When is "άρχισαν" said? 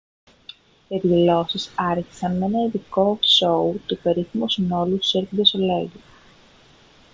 1.75-2.37